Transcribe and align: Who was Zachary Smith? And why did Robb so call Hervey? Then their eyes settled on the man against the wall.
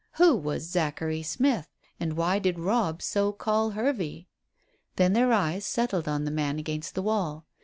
Who 0.13 0.35
was 0.35 0.63
Zachary 0.67 1.21
Smith? 1.21 1.67
And 1.99 2.13
why 2.17 2.39
did 2.39 2.57
Robb 2.57 3.03
so 3.03 3.31
call 3.31 3.73
Hervey? 3.77 4.25
Then 4.95 5.13
their 5.13 5.31
eyes 5.31 5.63
settled 5.63 6.07
on 6.07 6.25
the 6.25 6.31
man 6.31 6.57
against 6.57 6.95
the 6.95 7.03
wall. 7.03 7.45